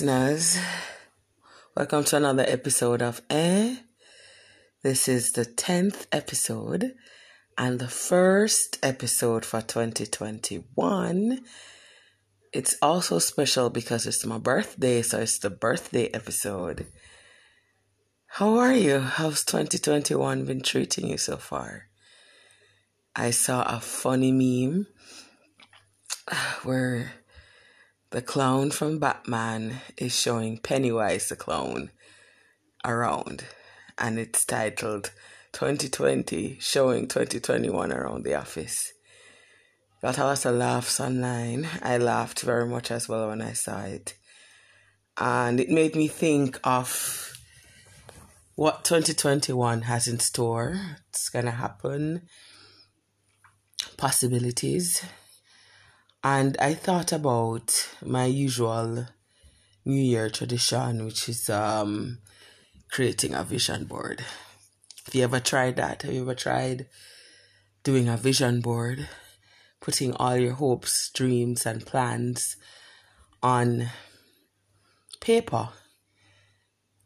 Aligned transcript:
Listeners. 0.00 0.56
Welcome 1.76 2.04
to 2.04 2.16
another 2.16 2.46
episode 2.48 3.02
of 3.02 3.20
Air. 3.28 3.80
This 4.82 5.08
is 5.08 5.32
the 5.32 5.44
10th 5.44 6.06
episode 6.10 6.94
and 7.58 7.78
the 7.78 7.88
first 7.88 8.78
episode 8.82 9.44
for 9.44 9.60
2021. 9.60 11.40
It's 12.54 12.76
also 12.80 13.18
special 13.18 13.68
because 13.68 14.06
it's 14.06 14.24
my 14.24 14.38
birthday, 14.38 15.02
so 15.02 15.18
it's 15.18 15.38
the 15.38 15.50
birthday 15.50 16.06
episode. 16.14 16.86
How 18.26 18.56
are 18.56 18.72
you? 18.72 19.00
How's 19.00 19.44
2021 19.44 20.46
been 20.46 20.62
treating 20.62 21.08
you 21.08 21.18
so 21.18 21.36
far? 21.36 21.88
I 23.14 23.32
saw 23.32 23.64
a 23.64 23.80
funny 23.80 24.32
meme 24.32 24.86
where 26.62 27.19
the 28.10 28.20
clown 28.20 28.72
from 28.72 28.98
Batman 28.98 29.80
is 29.96 30.18
showing 30.18 30.58
Pennywise 30.58 31.28
the 31.28 31.36
clown 31.36 31.90
around, 32.84 33.44
and 33.98 34.18
it's 34.18 34.44
titled 34.44 35.12
2020 35.52 36.58
Showing 36.60 37.06
2021 37.06 37.92
Around 37.92 38.24
the 38.24 38.34
Office. 38.34 38.92
Got 40.02 40.18
a 40.18 40.24
lot 40.24 40.44
of 40.44 40.56
laughs 40.56 40.98
online. 40.98 41.68
I 41.82 41.98
laughed 41.98 42.40
very 42.40 42.66
much 42.66 42.90
as 42.90 43.08
well 43.08 43.28
when 43.28 43.42
I 43.42 43.52
saw 43.52 43.82
it. 43.82 44.14
And 45.16 45.60
it 45.60 45.68
made 45.68 45.94
me 45.94 46.08
think 46.08 46.58
of 46.64 47.32
what 48.56 48.84
2021 48.84 49.82
has 49.82 50.08
in 50.08 50.18
store. 50.18 50.80
It's 51.10 51.28
going 51.28 51.44
to 51.44 51.50
happen, 51.52 52.22
possibilities 53.96 55.04
and 56.22 56.56
I 56.60 56.74
thought 56.74 57.12
about 57.12 57.88
my 58.04 58.26
usual 58.26 59.06
New 59.84 60.00
Year 60.00 60.28
tradition, 60.28 61.04
which 61.04 61.28
is 61.28 61.48
um, 61.48 62.18
creating 62.90 63.34
a 63.34 63.42
vision 63.42 63.84
board. 63.84 64.22
Have 65.06 65.14
you 65.14 65.24
ever 65.24 65.40
tried 65.40 65.76
that? 65.76 66.02
Have 66.02 66.12
you 66.12 66.22
ever 66.22 66.34
tried 66.34 66.86
doing 67.82 68.08
a 68.08 68.16
vision 68.16 68.60
board? 68.60 69.08
Putting 69.80 70.14
all 70.16 70.36
your 70.36 70.52
hopes, 70.52 71.10
dreams, 71.10 71.64
and 71.64 71.86
plans 71.86 72.56
on 73.42 73.88
paper, 75.20 75.70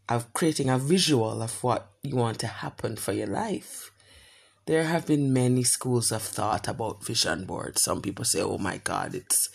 of 0.08 0.32
creating 0.32 0.68
a 0.68 0.78
visual 0.78 1.40
of 1.40 1.62
what 1.62 1.92
you 2.02 2.16
want 2.16 2.40
to 2.40 2.46
happen 2.46 2.96
for 2.96 3.12
your 3.12 3.28
life 3.28 3.92
there 4.66 4.84
have 4.84 5.06
been 5.06 5.32
many 5.32 5.62
schools 5.62 6.10
of 6.10 6.22
thought 6.22 6.68
about 6.68 7.04
vision 7.04 7.44
boards. 7.44 7.82
Some 7.82 8.00
people 8.00 8.24
say, 8.24 8.40
"Oh 8.40 8.58
my 8.58 8.78
God, 8.78 9.14
it's 9.14 9.48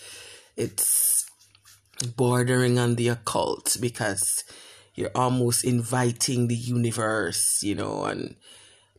it's 0.55 1.25
bordering 2.15 2.77
on 2.77 2.95
the 2.95 3.09
occult 3.09 3.77
because 3.81 4.43
you're 4.95 5.11
almost 5.15 5.63
inviting 5.65 6.47
the 6.47 6.55
universe, 6.55 7.59
you 7.63 7.75
know." 7.75 8.05
And 8.05 8.35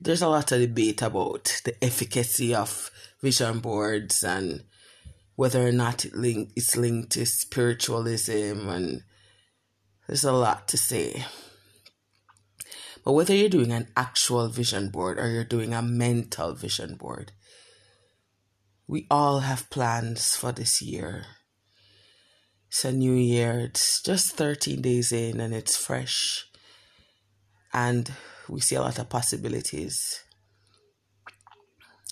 there's 0.01 0.23
a 0.23 0.29
lot 0.29 0.53
of 0.53 0.61
debate 0.61 1.03
about 1.03 1.61
the 1.65 1.75
efficacy 1.85 2.55
of 2.55 2.91
vision 3.23 3.61
boards 3.61 4.23
and 4.23 4.65
whether 5.37 5.67
or 5.67 5.73
not 5.73 6.05
it 6.05 6.15
link 6.15 6.51
it's 6.57 6.77
linked 6.77 7.13
to 7.13 7.25
spiritualism, 7.25 8.69
and 8.69 9.05
there's 10.07 10.25
a 10.25 10.33
lot 10.33 10.67
to 10.69 10.77
say. 10.77 11.25
But 13.05 13.13
whether 13.13 13.35
you're 13.35 13.49
doing 13.49 13.73
an 13.73 13.89
actual 13.97 14.49
vision 14.49 14.91
board 14.91 15.19
or 15.19 15.29
you're 15.29 15.45
doing 15.45 15.73
a 15.73 15.83
mental 15.83 16.55
vision 16.55 16.97
board, 16.97 17.33
we 18.87 19.07
all 19.11 19.41
have 19.41 19.71
plans 19.71 20.35
for 20.35 20.53
this 20.53 20.83
year. 20.83 21.27
It's 22.69 22.85
a 22.85 22.93
new 22.93 23.15
year. 23.15 23.59
It's 23.61 24.03
just 24.03 24.37
13 24.37 24.83
days 24.83 25.13
in 25.13 25.41
and 25.41 25.55
it's 25.55 25.77
fresh. 25.77 26.47
And 27.73 28.13
we 28.49 28.61
see 28.61 28.75
a 28.75 28.83
lot 28.83 28.99
of 28.99 29.09
possibilities. 29.09 30.23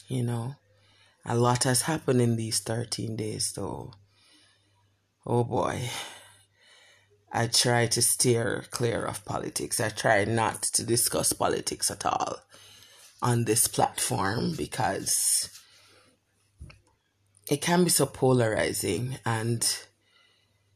You 0.09 0.23
know, 0.23 0.55
a 1.25 1.37
lot 1.37 1.65
has 1.65 1.83
happened 1.83 2.23
in 2.23 2.37
these 2.37 2.61
13 2.61 3.17
days, 3.17 3.53
though. 3.55 3.93
Oh 5.27 5.45
boy. 5.45 5.91
I 7.31 7.47
try 7.47 7.87
to 7.87 8.01
steer 8.01 8.65
clear 8.71 9.05
of 9.05 9.25
politics. 9.25 9.81
I 9.81 9.91
try 9.91 10.25
not 10.25 10.63
to 10.63 10.83
discuss 10.83 11.33
politics 11.33 11.91
at 11.91 12.07
all 12.07 12.39
on 13.21 13.45
this 13.45 13.67
platform 13.67 14.55
because 14.57 15.51
it 17.51 17.61
can 17.61 17.85
be 17.85 17.91
so 17.91 18.07
polarizing 18.07 19.19
and 19.27 19.67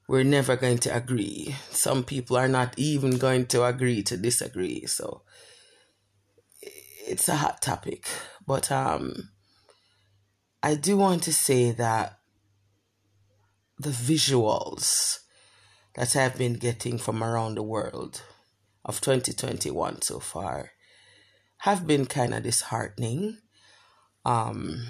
we're 0.09 0.25
never 0.25 0.57
going 0.57 0.79
to 0.79 0.95
agree. 0.95 1.55
Some 1.71 2.05
people 2.05 2.37
are 2.37 2.49
not 2.49 2.79
even 2.79 3.19
going 3.19 3.47
to 3.47 3.65
agree 3.65 4.03
to 4.03 4.17
disagree. 4.17 4.85
So 4.87 5.23
it's 6.61 7.29
a 7.29 7.37
hot 7.37 7.63
topic. 7.63 8.07
But 8.47 8.71
um 8.71 9.31
I 10.63 10.75
do 10.75 10.97
want 10.97 11.23
to 11.25 11.33
say 11.33 11.71
that 11.73 12.19
the 13.79 13.91
visuals 13.91 15.22
that 15.95 16.17
I've 16.17 16.39
been 16.39 16.55
getting 16.55 16.99
from 16.99 17.23
around 17.23 17.57
the 17.57 17.63
world 17.63 18.23
of 18.85 19.01
2021 19.01 20.03
so 20.03 20.19
far 20.19 20.71
have 21.59 21.87
been 21.87 22.07
kind 22.07 22.35
of 22.35 22.43
disheartening. 22.43 23.39
Um, 24.25 24.89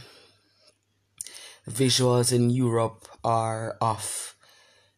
visuals 1.68 2.32
in 2.32 2.50
Europe 2.50 3.08
are 3.22 3.76
of 3.80 4.34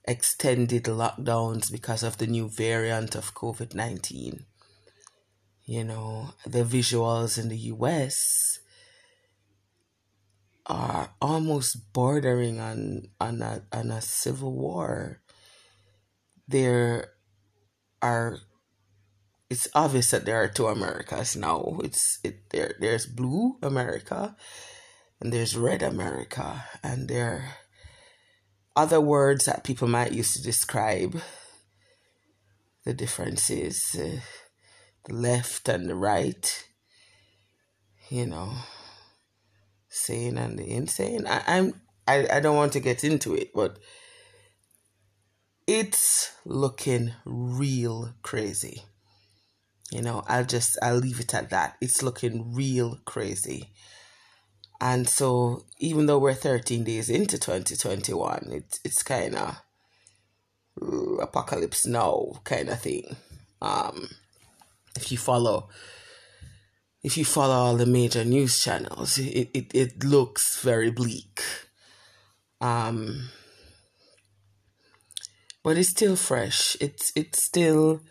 extended 0.06 0.84
lockdowns 0.84 1.72
because 1.72 2.02
of 2.02 2.18
the 2.18 2.26
new 2.26 2.48
variant 2.48 3.14
of 3.14 3.34
COVID 3.34 3.74
19. 3.74 4.44
You 5.64 5.84
know, 5.84 6.34
the 6.46 6.62
visuals 6.62 7.38
in 7.38 7.48
the 7.48 7.58
US 7.74 8.60
are 10.66 11.14
almost 11.20 11.92
bordering 11.92 12.60
on, 12.60 13.08
on, 13.20 13.42
a, 13.42 13.62
on 13.72 13.90
a 13.90 14.00
civil 14.00 14.52
war 14.52 15.22
there 16.48 17.10
are 18.02 18.38
it's 19.50 19.68
obvious 19.74 20.10
that 20.10 20.24
there 20.24 20.42
are 20.42 20.48
two 20.48 20.66
Americas 20.66 21.36
now. 21.36 21.78
It's 21.82 22.18
it 22.24 22.50
there 22.50 22.74
there's 22.80 23.06
blue 23.06 23.56
America 23.62 24.36
and 25.20 25.32
there's 25.32 25.56
red 25.56 25.82
America 25.82 26.64
and 26.82 27.08
there 27.08 27.30
are 27.30 27.44
other 28.76 29.00
words 29.00 29.44
that 29.44 29.64
people 29.64 29.88
might 29.88 30.12
use 30.12 30.34
to 30.34 30.42
describe 30.42 31.20
the 32.84 32.92
differences 32.92 33.96
uh, 33.98 34.20
the 35.04 35.14
left 35.14 35.68
and 35.68 35.88
the 35.88 35.94
right 35.94 36.64
you 38.10 38.26
know 38.26 38.52
sane 39.88 40.36
and 40.36 40.58
the 40.58 40.68
insane 40.70 41.26
I, 41.26 41.42
i'm 41.46 41.80
I, 42.06 42.26
I 42.30 42.40
don't 42.40 42.56
want 42.56 42.72
to 42.74 42.80
get 42.80 43.04
into 43.04 43.34
it 43.34 43.52
but 43.54 43.78
it's 45.66 46.32
looking 46.44 47.12
real 47.24 48.14
crazy. 48.22 48.82
You 49.90 50.02
know, 50.02 50.24
I'll 50.26 50.44
just 50.44 50.78
I'll 50.82 50.96
leave 50.96 51.20
it 51.20 51.34
at 51.34 51.50
that. 51.50 51.76
It's 51.80 52.02
looking 52.02 52.54
real 52.54 52.98
crazy. 53.04 53.70
And 54.80 55.08
so 55.08 55.64
even 55.78 56.06
though 56.06 56.18
we're 56.18 56.34
13 56.34 56.84
days 56.84 57.08
into 57.08 57.38
2021, 57.38 58.48
it's 58.50 58.80
it's 58.84 59.02
kind 59.02 59.36
of 59.36 59.60
apocalypse 61.20 61.86
now 61.86 62.40
kind 62.44 62.68
of 62.68 62.80
thing. 62.80 63.16
Um 63.62 64.08
if 64.96 65.10
you 65.12 65.18
follow 65.18 65.68
if 67.02 67.16
you 67.16 67.24
follow 67.24 67.54
all 67.54 67.76
the 67.76 67.86
major 67.86 68.24
news 68.24 68.60
channels, 68.60 69.18
it, 69.18 69.50
it, 69.54 69.74
it 69.74 70.04
looks 70.04 70.60
very 70.60 70.90
bleak. 70.90 71.40
Um 72.60 73.28
but 75.64 75.78
it's 75.78 75.88
still 75.88 76.14
fresh. 76.14 76.76
It's 76.80 77.10
it's 77.16 77.42
still 77.42 78.02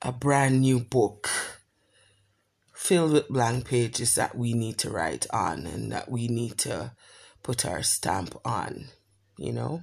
a 0.00 0.12
brand 0.12 0.62
new 0.62 0.80
book 0.80 1.28
filled 2.72 3.12
with 3.12 3.28
blank 3.28 3.66
pages 3.66 4.14
that 4.14 4.36
we 4.36 4.54
need 4.54 4.78
to 4.78 4.90
write 4.90 5.26
on 5.30 5.66
and 5.66 5.92
that 5.92 6.10
we 6.10 6.28
need 6.28 6.58
to 6.58 6.92
put 7.42 7.66
our 7.66 7.82
stamp 7.82 8.36
on, 8.44 8.86
you 9.36 9.52
know? 9.52 9.82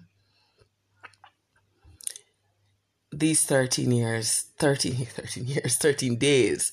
These 3.11 3.45
13 3.45 3.91
years, 3.91 4.45
13, 4.59 4.93
13 5.05 5.45
years, 5.45 5.77
13 5.77 6.17
days 6.17 6.71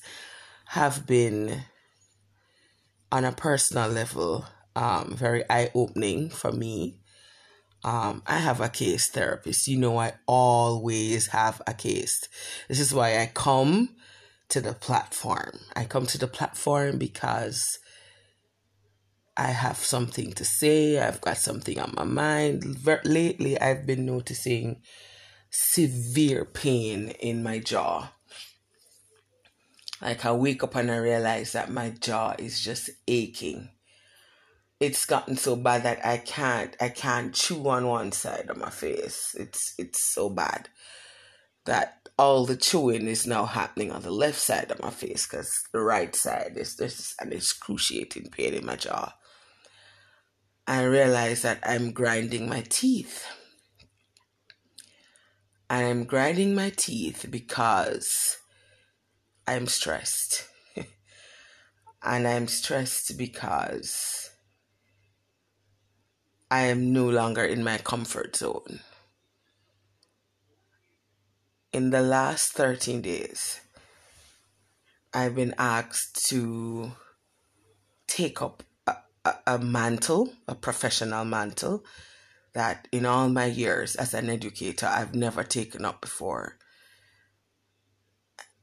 have 0.67 1.07
been 1.07 1.63
on 3.09 3.23
a 3.23 3.31
personal 3.31 3.89
level 3.89 4.45
um, 4.75 5.15
very 5.15 5.43
eye 5.49 5.71
opening 5.73 6.29
for 6.29 6.51
me 6.51 6.99
um, 7.87 8.21
I 8.27 8.39
have 8.39 8.59
a 8.59 8.67
case 8.67 9.07
therapist. 9.07 9.69
You 9.69 9.77
know, 9.77 9.97
I 9.97 10.15
always 10.25 11.27
have 11.27 11.61
a 11.65 11.73
case. 11.73 12.27
This 12.67 12.81
is 12.81 12.93
why 12.93 13.17
I 13.17 13.31
come 13.33 13.95
to 14.49 14.59
the 14.59 14.73
platform. 14.73 15.59
I 15.73 15.85
come 15.85 16.05
to 16.07 16.17
the 16.17 16.27
platform 16.27 16.97
because 16.97 17.79
I 19.37 19.51
have 19.51 19.77
something 19.77 20.33
to 20.33 20.43
say, 20.43 20.99
I've 20.99 21.21
got 21.21 21.37
something 21.37 21.79
on 21.79 21.93
my 21.95 22.03
mind. 22.03 22.85
Lately, 23.05 23.57
I've 23.57 23.85
been 23.85 24.05
noticing 24.05 24.81
severe 25.49 26.43
pain 26.43 27.11
in 27.21 27.41
my 27.41 27.59
jaw. 27.59 28.11
Like 30.01 30.25
I 30.25 30.33
wake 30.33 30.61
up 30.61 30.75
and 30.75 30.91
I 30.91 30.97
realize 30.97 31.53
that 31.53 31.71
my 31.71 31.91
jaw 31.91 32.35
is 32.37 32.59
just 32.59 32.89
aching. 33.07 33.69
It's 34.79 35.05
gotten 35.05 35.37
so 35.37 35.55
bad 35.55 35.83
that 35.83 36.05
I 36.05 36.17
can't 36.17 36.75
I 36.79 36.89
can't 36.89 37.33
chew 37.33 37.67
on 37.67 37.87
one 37.87 38.11
side 38.11 38.49
of 38.49 38.57
my 38.57 38.69
face. 38.69 39.35
It's 39.37 39.73
it's 39.77 40.03
so 40.13 40.29
bad 40.29 40.69
that 41.65 42.09
all 42.17 42.45
the 42.45 42.55
chewing 42.55 43.07
is 43.07 43.27
now 43.27 43.45
happening 43.45 43.91
on 43.91 44.01
the 44.01 44.11
left 44.11 44.39
side 44.39 44.71
of 44.71 44.81
my 44.81 44.89
face 44.89 45.27
because 45.27 45.51
the 45.73 45.81
right 45.81 46.15
side 46.15 46.53
is 46.55 46.75
this 46.75 47.13
an 47.19 47.33
excruciating 47.33 48.29
pain 48.31 48.53
in 48.53 48.65
my 48.65 48.75
jaw. 48.75 49.13
I 50.67 50.83
realize 50.83 51.43
that 51.43 51.59
I'm 51.63 51.91
grinding 51.91 52.49
my 52.49 52.61
teeth. 52.67 53.25
I'm 55.69 56.05
grinding 56.05 56.55
my 56.55 56.71
teeth 56.71 57.25
because 57.29 58.37
I'm 59.47 59.67
stressed. 59.67 60.47
and 62.03 62.27
I'm 62.27 62.47
stressed 62.47 63.17
because 63.17 64.31
I 66.49 66.61
am 66.63 66.93
no 66.93 67.09
longer 67.09 67.43
in 67.43 67.63
my 67.63 67.77
comfort 67.77 68.35
zone. 68.37 68.79
In 71.73 71.89
the 71.89 72.01
last 72.01 72.53
13 72.53 73.01
days, 73.01 73.59
I've 75.13 75.35
been 75.35 75.53
asked 75.57 76.25
to 76.29 76.93
take 78.07 78.41
up 78.41 78.63
a, 78.87 78.95
a, 79.25 79.35
a 79.45 79.59
mantle, 79.59 80.33
a 80.47 80.55
professional 80.55 81.25
mantle, 81.25 81.83
that 82.53 82.87
in 82.91 83.05
all 83.05 83.27
my 83.27 83.45
years 83.45 83.95
as 83.95 84.13
an 84.13 84.29
educator, 84.29 84.85
I've 84.85 85.13
never 85.13 85.43
taken 85.43 85.83
up 85.83 86.01
before 86.01 86.57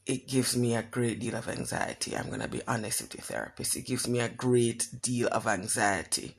it 0.06 0.28
gives 0.28 0.56
me 0.56 0.74
a 0.74 0.82
great 0.82 1.20
deal 1.20 1.34
of 1.34 1.48
anxiety. 1.48 2.16
I'm 2.16 2.28
going 2.28 2.40
to 2.40 2.48
be 2.48 2.60
honest 2.66 3.02
with 3.02 3.10
the 3.10 3.22
therapist. 3.22 3.76
It 3.76 3.86
gives 3.86 4.06
me 4.06 4.20
a 4.20 4.28
great 4.28 4.86
deal 5.00 5.28
of 5.28 5.46
anxiety. 5.46 6.36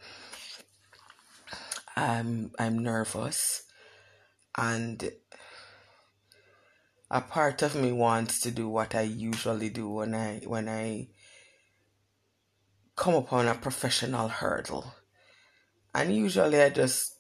I'm 1.96 2.52
I'm 2.60 2.80
nervous 2.80 3.64
and 4.58 5.12
a 7.10 7.22
part 7.22 7.62
of 7.62 7.76
me 7.76 7.92
wants 7.92 8.42
to 8.42 8.52
do 8.52 8.68
what 8.68 8.96
I 8.96 9.02
usually 9.02 9.70
do 9.70 9.90
when 9.90 10.14
I 10.14 10.42
when 10.46 10.68
I 10.68 11.08
come 12.96 13.16
upon 13.16 13.48
a 13.48 13.56
professional 13.56 14.28
hurdle. 14.28 14.96
And 15.94 16.14
usually 16.16 16.62
I 16.62 16.70
just 16.70 17.16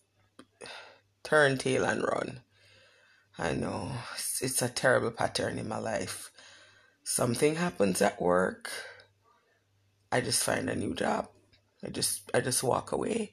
turn 1.23 1.57
tail 1.57 1.85
and 1.85 2.03
run. 2.03 2.41
I 3.37 3.53
know 3.53 3.91
it's, 4.15 4.41
it's 4.41 4.61
a 4.61 4.69
terrible 4.69 5.11
pattern 5.11 5.57
in 5.57 5.67
my 5.67 5.77
life 5.77 6.31
something 7.05 7.55
happens 7.55 8.01
at 8.01 8.21
work, 8.21 8.69
I 10.11 10.19
just 10.21 10.43
find 10.43 10.69
a 10.69 10.75
new 10.75 10.93
job. 10.93 11.29
I 11.83 11.89
just 11.89 12.29
I 12.33 12.41
just 12.41 12.63
walk 12.63 12.91
away. 12.91 13.31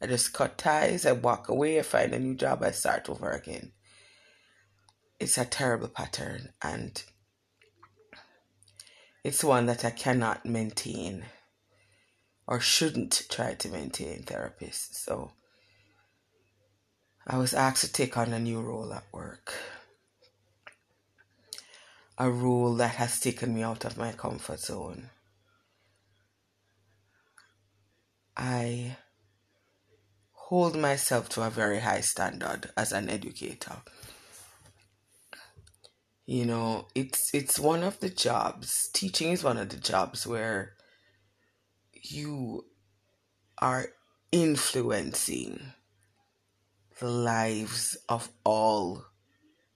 I 0.00 0.06
just 0.06 0.32
cut 0.32 0.58
ties, 0.58 1.04
I 1.04 1.12
walk 1.12 1.48
away, 1.48 1.78
I 1.78 1.82
find 1.82 2.12
a 2.12 2.18
new 2.18 2.34
job, 2.34 2.62
I 2.62 2.70
start 2.70 3.08
over 3.08 3.30
again. 3.30 3.72
It's 5.18 5.38
a 5.38 5.44
terrible 5.44 5.88
pattern 5.88 6.50
and 6.62 7.02
it's 9.24 9.42
one 9.42 9.66
that 9.66 9.84
I 9.84 9.90
cannot 9.90 10.46
maintain 10.46 11.24
or 12.46 12.60
shouldn't 12.60 13.26
try 13.28 13.54
to 13.54 13.68
maintain 13.68 14.22
therapists. 14.22 14.94
So 14.94 15.32
I 17.26 17.36
was 17.36 17.52
asked 17.52 17.84
to 17.84 17.92
take 17.92 18.16
on 18.16 18.32
a 18.32 18.38
new 18.38 18.60
role 18.60 18.92
at 18.94 19.04
work 19.12 19.52
a 22.18 22.28
role 22.30 22.74
that 22.74 22.96
has 22.96 23.20
taken 23.20 23.54
me 23.54 23.62
out 23.62 23.84
of 23.84 23.96
my 23.96 24.10
comfort 24.12 24.58
zone. 24.58 25.08
I 28.36 28.96
hold 30.48 30.74
myself 30.74 31.28
to 31.28 31.42
a 31.42 31.50
very 31.50 31.80
high 31.80 32.00
standard 32.00 32.70
as 32.74 32.90
an 32.90 33.10
educator. 33.10 33.76
You 36.24 36.46
know, 36.46 36.86
it's 36.94 37.34
it's 37.34 37.58
one 37.58 37.82
of 37.82 38.00
the 38.00 38.08
jobs. 38.08 38.88
Teaching 38.94 39.32
is 39.32 39.44
one 39.44 39.58
of 39.58 39.68
the 39.68 39.76
jobs 39.76 40.26
where 40.26 40.72
you 41.92 42.64
are 43.58 43.88
influencing 44.32 45.60
the 46.98 47.10
lives 47.10 47.98
of 48.08 48.30
all 48.42 49.04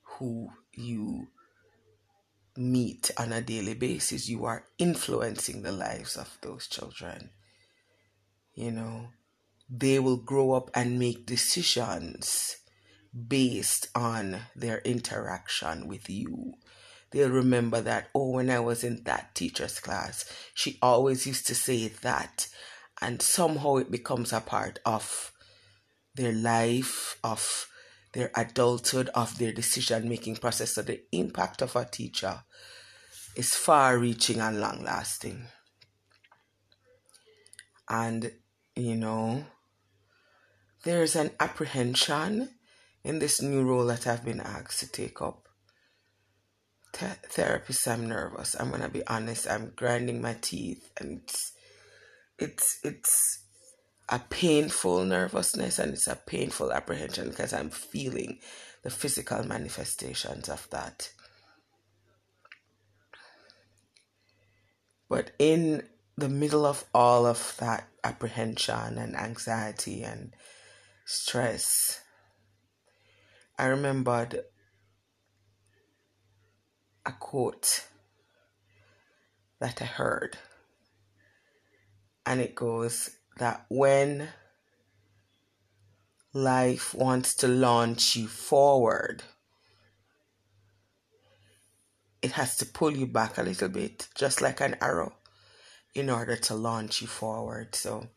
who 0.02 0.52
you 0.72 1.28
meet 2.56 3.10
on 3.18 3.32
a 3.32 3.42
daily 3.42 3.74
basis, 3.74 4.26
you 4.26 4.46
are 4.46 4.64
influencing 4.78 5.60
the 5.62 5.72
lives 5.72 6.16
of 6.16 6.38
those 6.40 6.66
children. 6.66 7.28
You 8.54 8.70
know, 8.70 9.08
they 9.74 9.98
will 9.98 10.18
grow 10.18 10.52
up 10.52 10.70
and 10.74 10.98
make 10.98 11.24
decisions 11.24 12.58
based 13.26 13.88
on 13.94 14.36
their 14.54 14.78
interaction 14.80 15.88
with 15.88 16.10
you. 16.10 16.52
They'll 17.10 17.30
remember 17.30 17.80
that, 17.80 18.08
oh, 18.14 18.32
when 18.32 18.50
I 18.50 18.60
was 18.60 18.84
in 18.84 19.04
that 19.04 19.34
teacher's 19.34 19.80
class, 19.80 20.30
she 20.54 20.78
always 20.82 21.26
used 21.26 21.46
to 21.46 21.54
say 21.54 21.88
that. 21.88 22.48
And 23.00 23.22
somehow 23.22 23.76
it 23.76 23.90
becomes 23.90 24.32
a 24.32 24.40
part 24.40 24.78
of 24.84 25.32
their 26.14 26.32
life, 26.32 27.18
of 27.24 27.66
their 28.12 28.30
adulthood, 28.36 29.08
of 29.14 29.38
their 29.38 29.52
decision 29.52 30.06
making 30.06 30.36
process. 30.36 30.74
So 30.74 30.82
the 30.82 31.00
impact 31.12 31.62
of 31.62 31.76
a 31.76 31.86
teacher 31.86 32.44
is 33.36 33.54
far 33.54 33.98
reaching 33.98 34.40
and 34.40 34.60
long 34.60 34.84
lasting. 34.84 35.46
And, 37.88 38.32
you 38.76 38.96
know, 38.96 39.44
there's 40.82 41.16
an 41.16 41.30
apprehension 41.40 42.50
in 43.04 43.18
this 43.18 43.40
new 43.40 43.62
role 43.62 43.86
that 43.86 44.06
I've 44.06 44.24
been 44.24 44.40
asked 44.40 44.80
to 44.80 44.90
take 44.90 45.20
up. 45.22 45.48
Th- 46.92 47.12
therapist, 47.24 47.88
I'm 47.88 48.08
nervous. 48.08 48.54
I'm 48.58 48.70
gonna 48.70 48.88
be 48.88 49.06
honest. 49.06 49.48
I'm 49.48 49.72
grinding 49.76 50.20
my 50.20 50.36
teeth, 50.40 50.90
and 50.98 51.20
it's, 51.22 51.52
it's, 52.38 52.78
it's 52.84 53.42
a 54.08 54.18
painful 54.18 55.04
nervousness 55.04 55.78
and 55.78 55.94
it's 55.94 56.06
a 56.06 56.16
painful 56.16 56.70
apprehension 56.72 57.30
because 57.30 57.52
I'm 57.52 57.70
feeling 57.70 58.40
the 58.82 58.90
physical 58.90 59.42
manifestations 59.44 60.50
of 60.50 60.68
that. 60.70 61.10
But 65.08 65.30
in 65.38 65.84
the 66.16 66.28
middle 66.28 66.66
of 66.66 66.84
all 66.94 67.26
of 67.26 67.56
that 67.58 67.88
apprehension 68.04 68.98
and 68.98 69.16
anxiety 69.16 70.02
and 70.02 70.34
stress, 71.04 72.00
I 73.58 73.66
remembered 73.66 74.40
a 77.04 77.12
quote 77.12 77.86
that 79.60 79.82
I 79.82 79.86
heard. 79.86 80.38
And 82.24 82.40
it 82.40 82.54
goes, 82.54 83.10
that 83.38 83.64
when 83.68 84.28
life 86.32 86.94
wants 86.94 87.34
to 87.36 87.48
launch 87.48 88.16
you 88.16 88.28
forward, 88.28 89.22
it 92.20 92.32
has 92.32 92.56
to 92.56 92.66
pull 92.66 92.96
you 92.96 93.06
back 93.06 93.38
a 93.38 93.42
little 93.42 93.68
bit, 93.68 94.08
just 94.14 94.40
like 94.40 94.60
an 94.60 94.76
arrow, 94.80 95.14
in 95.94 96.08
order 96.08 96.36
to 96.36 96.54
launch 96.54 97.00
you 97.00 97.08
forward. 97.08 97.74
So 97.74 98.08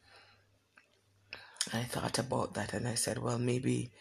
I 1.73 1.83
thought 1.83 2.19
about 2.19 2.53
that 2.53 2.73
and 2.73 2.87
I 2.87 2.95
said, 2.95 3.17
well, 3.17 3.39
maybe, 3.39 3.91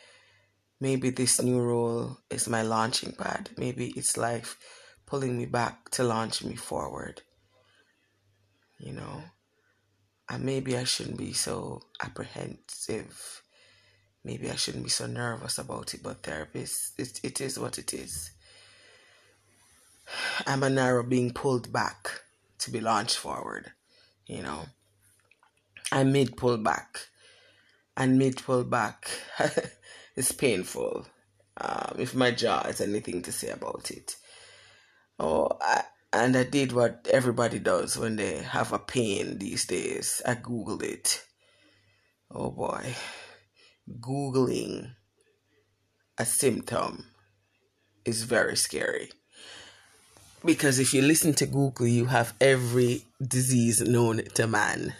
maybe 0.80 1.10
this 1.10 1.40
new 1.40 1.60
role 1.60 2.18
is 2.30 2.48
my 2.48 2.62
launching 2.62 3.12
pad. 3.12 3.50
Maybe 3.56 3.92
it's 3.96 4.16
life 4.16 4.58
pulling 5.06 5.38
me 5.38 5.46
back 5.46 5.90
to 5.90 6.04
launch 6.04 6.44
me 6.44 6.56
forward. 6.56 7.22
You 8.78 8.92
know? 8.92 9.22
and 10.28 10.44
maybe 10.44 10.76
I 10.76 10.84
shouldn't 10.84 11.18
be 11.18 11.32
so 11.32 11.82
apprehensive. 12.02 13.42
Maybe 14.24 14.50
I 14.50 14.54
shouldn't 14.54 14.84
be 14.84 14.90
so 14.90 15.06
nervous 15.06 15.58
about 15.58 15.92
it, 15.92 16.02
but 16.02 16.22
therapists, 16.22 16.92
it, 16.98 17.20
it 17.22 17.40
is 17.40 17.58
what 17.58 17.78
it 17.78 17.92
is. 17.92 18.30
I'm 20.46 20.62
an 20.62 20.78
arrow 20.78 21.02
being 21.02 21.32
pulled 21.32 21.72
back 21.72 22.22
to 22.60 22.70
be 22.70 22.80
launched 22.80 23.16
forward, 23.16 23.72
you 24.26 24.42
know. 24.42 24.66
I 25.92 26.04
mid 26.04 26.36
pull 26.36 26.56
back, 26.56 27.00
and 27.96 28.18
mid 28.18 28.42
pull 28.42 28.64
back 28.64 29.08
is 30.16 30.32
painful. 30.32 31.06
Um, 31.56 31.96
if 31.98 32.14
my 32.14 32.32
jaw 32.32 32.64
has 32.64 32.80
anything 32.80 33.22
to 33.22 33.32
say 33.32 33.50
about 33.50 33.90
it, 33.90 34.16
oh, 35.18 35.56
I, 35.60 35.84
and 36.12 36.36
I 36.36 36.44
did 36.44 36.72
what 36.72 37.08
everybody 37.10 37.58
does 37.58 37.96
when 37.96 38.16
they 38.16 38.38
have 38.38 38.72
a 38.72 38.78
pain 38.78 39.38
these 39.38 39.66
days. 39.66 40.22
I 40.26 40.34
googled 40.34 40.82
it. 40.82 41.24
Oh 42.30 42.50
boy. 42.50 42.94
Googling 44.00 44.94
a 46.18 46.24
symptom 46.24 47.06
is 48.04 48.22
very 48.22 48.56
scary. 48.56 49.10
Because 50.44 50.78
if 50.78 50.92
you 50.94 51.02
listen 51.02 51.34
to 51.34 51.46
Google, 51.46 51.86
you 51.86 52.06
have 52.06 52.34
every 52.40 53.02
disease 53.26 53.80
known 53.80 54.22
to 54.34 54.46
man. 54.46 54.94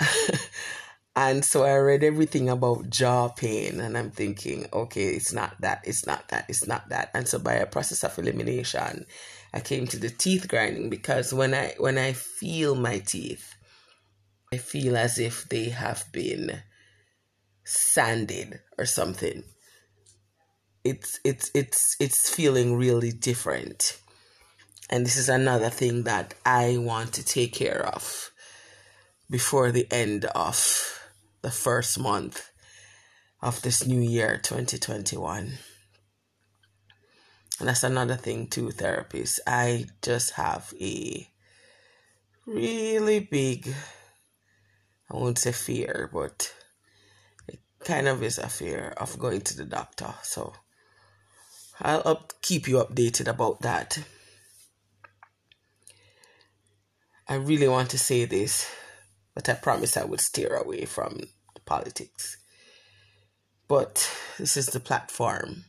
and 1.20 1.44
so 1.44 1.64
I 1.64 1.74
read 1.78 2.04
everything 2.04 2.48
about 2.48 2.90
jaw 2.90 3.26
pain, 3.26 3.80
and 3.80 3.98
I'm 3.98 4.12
thinking, 4.12 4.68
okay, 4.72 5.08
it's 5.08 5.32
not 5.32 5.60
that, 5.62 5.80
it's 5.82 6.06
not 6.06 6.28
that, 6.28 6.44
it's 6.48 6.68
not 6.68 6.90
that. 6.90 7.10
And 7.12 7.26
so 7.26 7.40
by 7.40 7.54
a 7.54 7.66
process 7.66 8.04
of 8.04 8.16
elimination, 8.20 9.04
I 9.52 9.58
came 9.58 9.88
to 9.88 9.98
the 9.98 10.10
teeth 10.10 10.46
grinding 10.46 10.90
because 10.90 11.34
when 11.34 11.54
I 11.54 11.74
when 11.78 11.98
I 11.98 12.12
feel 12.12 12.76
my 12.76 13.00
teeth, 13.00 13.56
I 14.52 14.58
feel 14.58 14.96
as 14.96 15.18
if 15.18 15.48
they 15.48 15.70
have 15.70 16.04
been 16.12 16.62
sanded 17.64 18.60
or 18.78 18.86
something. 18.86 19.42
It's 20.84 21.18
it's 21.24 21.50
it's 21.52 21.96
it's 21.98 22.30
feeling 22.30 22.76
really 22.76 23.10
different. 23.10 23.98
And 24.88 25.04
this 25.04 25.16
is 25.16 25.28
another 25.28 25.68
thing 25.68 26.04
that 26.04 26.34
I 26.46 26.76
want 26.78 27.14
to 27.14 27.24
take 27.24 27.54
care 27.54 27.84
of 27.84 28.30
before 29.28 29.72
the 29.72 29.88
end 29.90 30.24
of 30.26 30.97
the 31.42 31.50
first 31.50 31.98
month 31.98 32.50
of 33.40 33.62
this 33.62 33.86
new 33.86 34.00
year 34.00 34.40
2021. 34.42 35.58
And 37.60 37.68
that's 37.68 37.82
another 37.84 38.16
thing 38.16 38.46
too, 38.46 38.68
therapists. 38.68 39.40
I 39.46 39.86
just 40.02 40.32
have 40.32 40.72
a 40.80 41.28
really 42.46 43.20
big, 43.20 43.74
I 45.10 45.16
won't 45.16 45.38
say 45.38 45.52
fear, 45.52 46.08
but 46.12 46.54
it 47.48 47.60
kind 47.80 48.08
of 48.08 48.22
is 48.22 48.38
a 48.38 48.48
fear 48.48 48.94
of 48.96 49.18
going 49.18 49.40
to 49.42 49.56
the 49.56 49.64
doctor. 49.64 50.14
So 50.22 50.54
I'll 51.80 52.02
up, 52.04 52.32
keep 52.42 52.68
you 52.68 52.76
updated 52.76 53.28
about 53.28 53.60
that. 53.62 53.98
I 57.28 57.34
really 57.34 57.68
want 57.68 57.90
to 57.90 57.98
say 57.98 58.24
this, 58.24 58.70
but 59.38 59.48
I 59.48 59.54
promise 59.54 59.96
I 59.96 60.04
would 60.04 60.20
steer 60.20 60.56
away 60.56 60.84
from 60.84 61.20
politics. 61.64 62.38
But 63.68 64.10
this 64.36 64.56
is 64.56 64.66
the 64.66 64.80
platform 64.80 65.66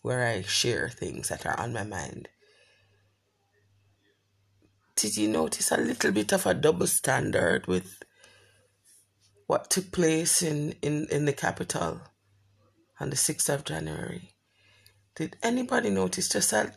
where 0.00 0.26
I 0.26 0.40
share 0.40 0.88
things 0.88 1.28
that 1.28 1.44
are 1.44 1.60
on 1.60 1.74
my 1.74 1.84
mind. 1.84 2.30
Did 4.96 5.18
you 5.18 5.28
notice 5.28 5.70
a 5.70 5.76
little 5.76 6.12
bit 6.12 6.32
of 6.32 6.46
a 6.46 6.54
double 6.54 6.86
standard 6.86 7.66
with 7.66 8.02
what 9.46 9.68
took 9.68 9.92
place 9.92 10.40
in, 10.40 10.72
in, 10.80 11.08
in 11.10 11.26
the 11.26 11.34
Capitol 11.34 12.00
on 12.98 13.10
the 13.10 13.16
6th 13.16 13.52
of 13.52 13.66
January? 13.66 14.30
Did 15.14 15.36
anybody 15.42 15.90
notice 15.90 16.30
just 16.30 16.54
a 16.54 16.72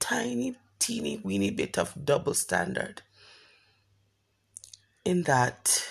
tiny, 0.00 0.54
teeny, 0.78 1.22
weeny 1.24 1.50
bit 1.50 1.78
of 1.78 2.04
double 2.04 2.34
standard? 2.34 3.00
In 5.06 5.22
that 5.22 5.86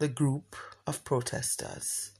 the 0.00 0.08
group 0.08 0.56
of 0.84 1.04
protesters 1.04 2.10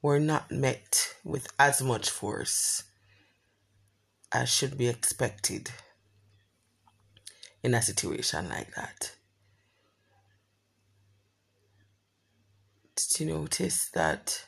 were 0.00 0.20
not 0.20 0.48
met 0.48 1.16
with 1.24 1.52
as 1.58 1.82
much 1.82 2.08
force 2.08 2.84
as 4.30 4.48
should 4.48 4.78
be 4.78 4.86
expected 4.86 5.72
in 7.64 7.74
a 7.74 7.82
situation 7.82 8.48
like 8.48 8.72
that. 8.76 9.16
Did 12.94 13.18
you 13.18 13.34
notice 13.34 13.90
that 13.94 14.44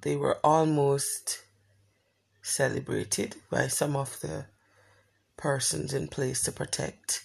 they 0.00 0.14
were 0.14 0.38
almost 0.44 1.40
celebrated 2.44 3.34
by 3.50 3.66
some 3.66 3.96
of 3.96 4.20
the 4.20 4.44
persons 5.36 5.94
in 5.94 6.06
place 6.06 6.42
to 6.42 6.52
protect. 6.52 7.24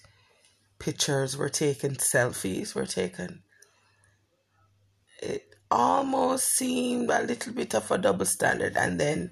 Pictures 0.80 1.36
were 1.36 1.50
taken, 1.50 1.96
selfies 1.96 2.74
were 2.74 2.86
taken. 2.86 3.44
It 5.22 5.56
almost 5.70 6.48
seemed 6.56 7.12
a 7.12 7.22
little 7.22 7.54
bit 7.54 7.76
of 7.76 7.92
a 7.92 7.98
double 7.98 8.26
standard. 8.26 8.78
And 8.78 8.98
then 8.98 9.32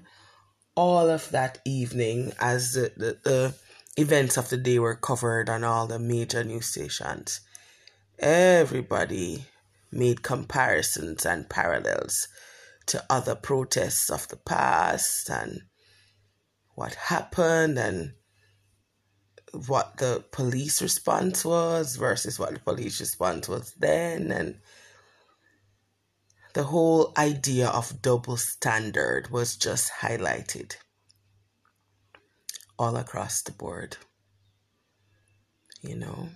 all 0.76 1.08
of 1.08 1.30
that 1.30 1.58
evening, 1.64 2.32
as 2.38 2.74
the, 2.74 2.92
the, 2.94 3.18
the 3.24 3.54
events 3.96 4.36
of 4.36 4.50
the 4.50 4.58
day 4.58 4.78
were 4.78 4.94
covered 4.94 5.48
on 5.48 5.64
all 5.64 5.86
the 5.86 5.98
major 5.98 6.44
news 6.44 6.66
stations, 6.66 7.40
everybody 8.18 9.46
made 9.90 10.22
comparisons 10.22 11.24
and 11.24 11.48
parallels 11.48 12.28
to 12.84 13.02
other 13.08 13.34
protests 13.34 14.10
of 14.10 14.28
the 14.28 14.36
past 14.36 15.30
and 15.30 15.62
what 16.78 16.94
happened 16.94 17.78
and 17.78 18.12
what 19.66 19.96
the 19.96 20.24
police 20.30 20.80
response 20.82 21.44
was 21.44 21.96
versus 21.96 22.38
what 22.38 22.52
the 22.52 22.60
police 22.60 23.00
response 23.00 23.48
was 23.48 23.72
then 23.78 24.30
and 24.30 24.58
the 26.54 26.64
whole 26.64 27.12
idea 27.16 27.68
of 27.68 28.02
double 28.02 28.36
standard 28.36 29.30
was 29.30 29.56
just 29.56 29.90
highlighted 30.00 30.76
all 32.78 32.96
across 32.96 33.42
the 33.42 33.52
board 33.52 33.96
you 35.82 35.94
know? 35.94 36.28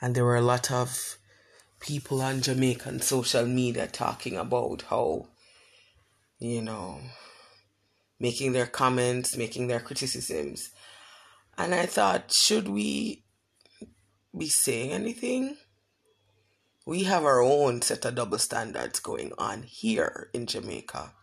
And 0.00 0.14
there 0.14 0.24
were 0.24 0.36
a 0.36 0.42
lot 0.42 0.70
of 0.70 1.18
people 1.78 2.22
on 2.22 2.42
Jamaican 2.42 3.00
social 3.00 3.46
media 3.46 3.86
talking 3.86 4.36
about 4.36 4.82
how 4.88 5.28
you 6.38 6.62
know 6.62 7.00
making 8.20 8.52
their 8.52 8.66
comments, 8.66 9.36
making 9.36 9.66
their 9.66 9.80
criticisms. 9.80 10.70
And 11.56 11.74
I 11.74 11.86
thought, 11.86 12.30
should 12.30 12.68
we 12.68 13.24
be 14.36 14.48
saying 14.48 14.92
anything? 14.92 15.56
We 16.86 17.04
have 17.04 17.24
our 17.24 17.40
own 17.40 17.82
set 17.82 18.04
of 18.04 18.14
double 18.14 18.38
standards 18.38 19.00
going 19.00 19.32
on 19.38 19.62
here 19.62 20.28
in 20.34 20.46
Jamaica. 20.46 21.14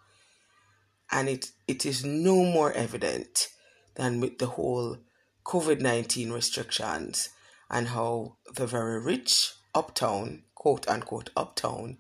And 1.12 1.30
it, 1.30 1.52
it 1.68 1.86
is 1.86 2.04
no 2.04 2.44
more 2.44 2.74
evident 2.74 3.48
than 3.96 4.20
with 4.20 4.40
the 4.40 4.48
whole 4.48 4.98
COVID 5.46 5.80
19 5.80 6.32
restrictions 6.32 7.30
and 7.70 7.90
how 7.90 8.38
the 8.56 8.68
very 8.68 9.00
rich 9.00 9.54
uptown, 9.74 10.44
quote 10.56 10.88
unquote, 10.90 11.30
uptown, 11.36 11.98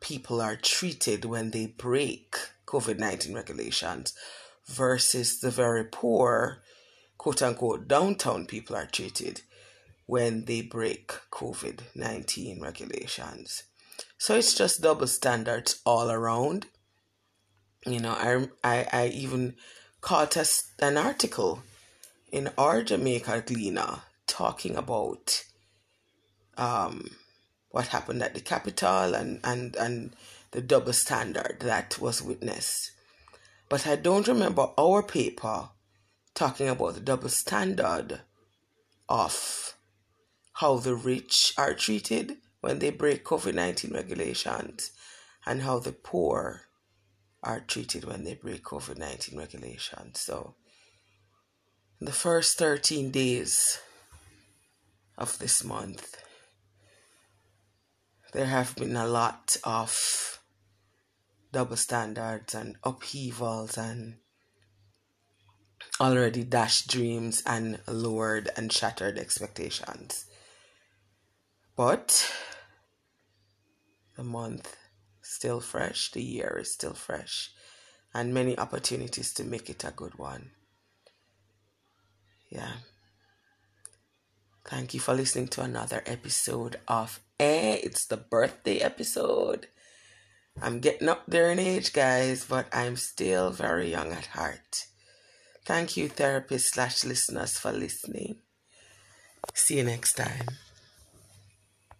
people 0.00 0.40
are 0.40 0.56
treated 0.56 1.24
when 1.24 1.50
they 1.50 1.66
break 1.66 2.36
COVID 2.74 2.98
19 2.98 3.32
regulations 3.34 4.14
versus 4.66 5.38
the 5.38 5.50
very 5.50 5.84
poor, 5.84 6.60
quote 7.18 7.40
unquote, 7.40 7.86
downtown 7.86 8.46
people 8.46 8.74
are 8.74 8.86
treated 8.86 9.42
when 10.06 10.46
they 10.46 10.60
break 10.60 11.12
COVID 11.30 11.82
19 11.94 12.60
regulations. 12.60 13.62
So 14.18 14.34
it's 14.34 14.54
just 14.54 14.82
double 14.82 15.06
standards 15.06 15.80
all 15.86 16.10
around. 16.10 16.66
You 17.86 18.00
know, 18.00 18.10
I, 18.12 18.48
I, 18.64 18.88
I 18.92 19.06
even 19.08 19.54
caught 20.00 20.36
a, 20.36 20.44
an 20.80 20.96
article 20.96 21.62
in 22.32 22.50
our 22.58 22.82
Jamaica 22.82 23.44
Gleaner 23.46 24.00
talking 24.26 24.74
about 24.74 25.44
um, 26.56 27.10
what 27.70 27.86
happened 27.86 28.20
at 28.20 28.34
the 28.34 28.40
Capitol 28.40 29.14
and, 29.14 29.38
and, 29.44 29.76
and 29.76 30.16
the 30.54 30.62
double 30.62 30.92
standard 30.92 31.56
that 31.60 31.98
was 32.00 32.22
witnessed. 32.22 32.92
But 33.68 33.88
I 33.88 33.96
don't 33.96 34.28
remember 34.28 34.68
our 34.78 35.02
paper 35.02 35.70
talking 36.32 36.68
about 36.68 36.94
the 36.94 37.00
double 37.00 37.28
standard 37.28 38.20
of 39.08 39.74
how 40.54 40.76
the 40.76 40.94
rich 40.94 41.54
are 41.58 41.74
treated 41.74 42.36
when 42.60 42.78
they 42.78 42.90
break 42.90 43.24
COVID 43.24 43.54
19 43.54 43.92
regulations 43.92 44.92
and 45.44 45.62
how 45.62 45.80
the 45.80 45.90
poor 45.90 46.62
are 47.42 47.58
treated 47.58 48.04
when 48.04 48.22
they 48.22 48.34
break 48.34 48.62
COVID 48.62 48.96
19 48.96 49.36
regulations. 49.36 50.20
So, 50.20 50.54
the 52.00 52.12
first 52.12 52.58
13 52.58 53.10
days 53.10 53.80
of 55.18 55.36
this 55.40 55.64
month, 55.64 56.16
there 58.32 58.46
have 58.46 58.76
been 58.76 58.94
a 58.94 59.08
lot 59.08 59.56
of 59.64 60.33
double 61.54 61.76
standards 61.76 62.52
and 62.52 62.76
upheavals 62.82 63.78
and 63.78 64.16
already 66.00 66.42
dashed 66.42 66.88
dreams 66.88 67.44
and 67.46 67.78
lowered 67.86 68.50
and 68.56 68.72
shattered 68.72 69.16
expectations. 69.16 70.26
But 71.76 72.28
the 74.16 74.24
month 74.24 74.76
still 75.22 75.60
fresh, 75.60 76.10
the 76.10 76.22
year 76.22 76.58
is 76.60 76.72
still 76.72 76.94
fresh, 76.94 77.52
and 78.12 78.34
many 78.34 78.58
opportunities 78.58 79.32
to 79.34 79.44
make 79.44 79.70
it 79.70 79.84
a 79.84 79.92
good 79.92 80.18
one. 80.18 80.50
Yeah. 82.50 82.82
Thank 84.66 84.92
you 84.92 84.98
for 84.98 85.14
listening 85.14 85.48
to 85.48 85.62
another 85.62 86.02
episode 86.04 86.80
of 86.88 87.20
Eh. 87.38 87.78
It's 87.82 88.06
the 88.06 88.16
birthday 88.16 88.78
episode. 88.78 89.68
I'm 90.60 90.80
getting 90.80 91.08
up 91.08 91.24
there 91.26 91.50
in 91.50 91.58
age, 91.58 91.92
guys, 91.92 92.44
but 92.44 92.66
I'm 92.72 92.96
still 92.96 93.50
very 93.50 93.90
young 93.90 94.12
at 94.12 94.26
heart. 94.26 94.86
Thank 95.64 95.96
you, 95.96 96.08
therapist 96.08 96.74
slash 96.74 97.04
listeners, 97.04 97.58
for 97.58 97.72
listening. 97.72 98.36
See 99.54 99.78
you 99.78 99.84
next 99.84 100.14
time. 100.14 100.46